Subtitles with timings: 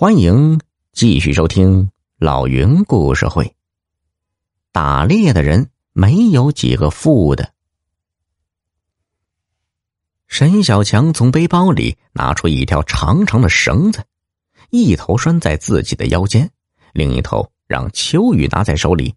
[0.00, 0.58] 欢迎
[0.94, 3.54] 继续收听老云故事会。
[4.72, 7.52] 打猎的人没有几个富的。
[10.26, 14.02] 沈小强从背包里拿出一条长长的绳子，
[14.70, 16.50] 一头拴在自己的腰间，
[16.94, 19.14] 另一头让秋雨拿在手里，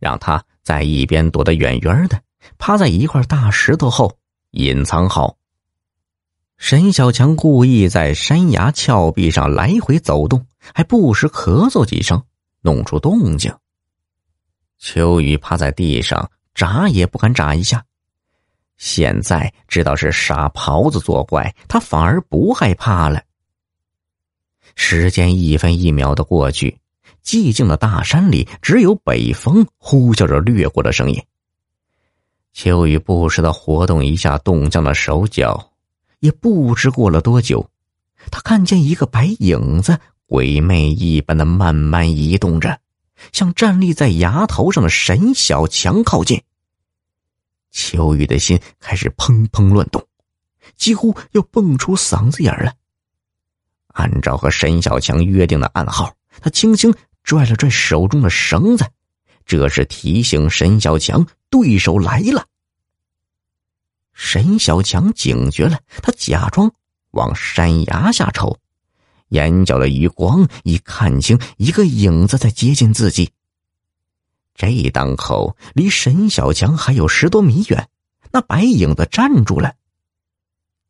[0.00, 2.20] 让他在一边躲得远远的，
[2.58, 4.18] 趴在一块大石头后
[4.50, 5.37] 隐藏好。
[6.58, 12.22] 沈小强故意在山崖峭壁上来回走动，还不时咳嗽几声，
[12.60, 13.54] 弄出动静。
[14.78, 17.84] 秋雨趴在地上，眨也不敢眨一下。
[18.76, 23.22] 现在知道是傻狍子作怪，他反而不害怕了。
[24.74, 26.78] 时间一分一秒的过去，
[27.24, 31.22] 寂静的大山里只有北风呼啸着掠过的声音。
[32.52, 35.72] 秋雨不时的活动一下冻僵的手脚。
[36.20, 37.70] 也不知过了多久，
[38.30, 42.80] 他看见一个白影子，鬼魅一般的慢慢移动着，
[43.32, 46.42] 向站立在崖头上的沈小强靠近。
[47.70, 50.04] 秋雨的心开始砰砰乱动，
[50.76, 52.74] 几乎要蹦出嗓子眼了。
[53.88, 58.86] 按照和沈小强约定的暗号，他轻轻拽了拽手中的绳子，
[59.44, 62.46] 这是提醒沈小强对手来了。
[64.20, 66.70] 沈小强警觉了，他假装
[67.12, 68.58] 往山崖下瞅，
[69.28, 73.30] 眼角的余光已看清一个影子在接近自己。
[74.56, 77.88] 这当口离沈小强还有十多米远，
[78.32, 79.72] 那白影子站住了。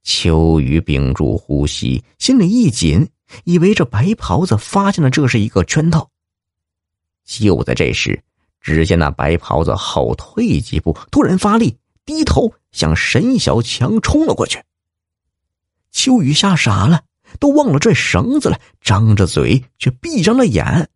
[0.03, 3.11] 秋雨屏住呼吸，心里一紧，
[3.45, 6.09] 以为这白袍子发现了这是一个圈套。
[7.27, 8.25] 就在这时，
[8.63, 11.77] 只见那白袍子后退几步，突然发力。
[12.09, 14.65] 低头向沈小强冲了过去。
[15.91, 17.03] 秋雨吓傻了，
[17.39, 20.89] 都忘了拽绳子了，张着嘴却闭上了眼。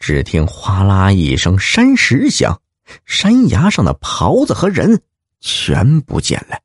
[0.00, 2.60] 只听哗啦一声山石响，
[3.06, 5.00] 山崖上的袍子和人
[5.40, 6.58] 全不见了。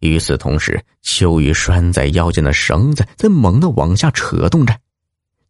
[0.00, 4.78] 与此同时，秋雨拴在腰间的绳子在猛地往下扯动着。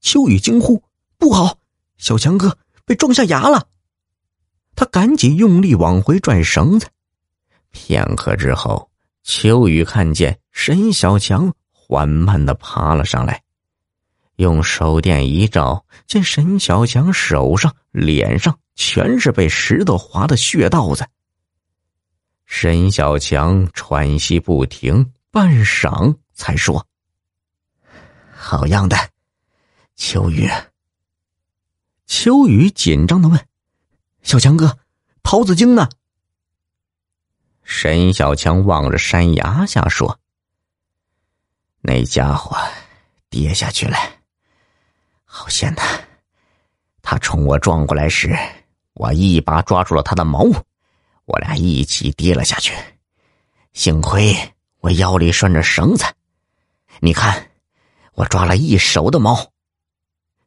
[0.00, 0.80] 秋雨惊呼
[1.18, 1.58] ：“不好，
[1.98, 3.66] 小强哥被撞下崖了！”
[4.80, 6.88] 他赶紧用力往回拽绳子，
[7.70, 8.90] 片刻之后，
[9.22, 13.42] 秋雨看见沈小强缓慢的爬了上来，
[14.36, 21.06] 用手电一照，见沈小强手上、脸上全是被石头划的血道子。
[22.46, 26.86] 沈小强喘息不停，半晌才说
[28.34, 28.96] ：“好样的，
[29.94, 30.48] 秋雨。”
[32.08, 33.38] 秋雨紧张的问。
[34.22, 34.78] 小强哥，
[35.22, 35.88] 袍子精呢？
[37.62, 40.18] 沈小强望着山崖下说
[41.80, 42.56] ：“那家伙
[43.28, 43.96] 跌下去了，
[45.24, 45.82] 好险呐！
[47.00, 48.36] 他冲我撞过来时，
[48.94, 50.44] 我一把抓住了他的毛，
[51.24, 52.74] 我俩一起跌了下去。
[53.72, 54.34] 幸亏
[54.80, 56.04] 我腰里拴着绳子，
[57.00, 57.50] 你看，
[58.14, 59.50] 我抓了一手的毛。”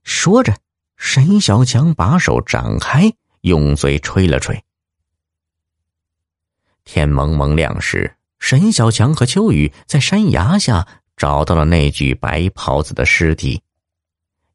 [0.04, 0.56] 说着，
[0.98, 3.12] 沈小强把手展开。
[3.44, 4.62] 用嘴吹了吹。
[6.84, 13.62] 天蒙蒙亮时，沈小强和秋雨在山崖下找到了那具白袍子的尸体，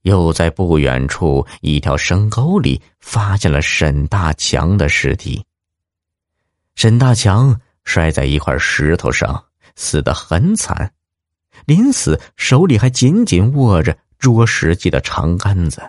[0.03, 5.43] 又在不远处一条深沟里发现了沈大强的尸体。
[6.75, 9.44] 沈大强摔在一块石头上，
[9.75, 10.93] 死得很惨，
[11.66, 15.82] 临死手里还紧紧握着捉石记的长杆子。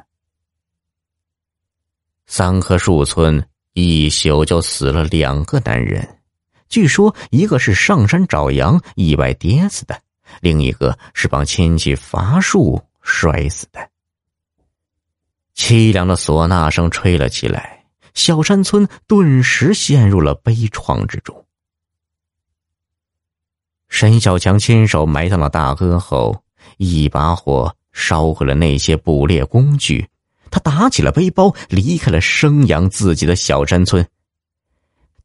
[2.31, 6.07] 三棵树村一宿就死了两个男人，
[6.69, 9.99] 据说一个是上山找羊意外跌死的，
[10.39, 13.89] 另一个是帮亲戚伐树摔死的。
[15.55, 21.47] 凄凉的唢呐声吹了起来，小山村顿时陷入了悲怆之中。
[23.87, 26.43] 沈小强亲手埋葬了大哥后，
[26.77, 30.07] 一把火烧毁了那些捕猎工具。
[30.51, 34.07] 他打起了背包，离开了生养自己的小山村。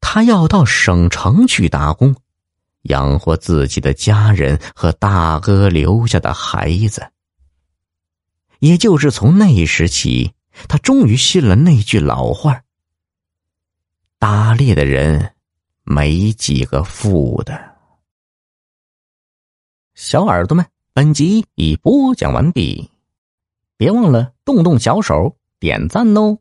[0.01, 2.15] 他要到省城去打工，
[2.83, 7.11] 养活自己的家人和大哥留下的孩子。
[8.59, 10.33] 也就是从那时起，
[10.69, 12.63] 他终于信了那句老话
[14.19, 15.35] ：“打猎的人
[15.83, 17.75] 没几个富的。”
[19.95, 22.91] 小耳朵们，本集已播讲完毕。
[23.77, 26.39] 别忘了动动小手点赞哦！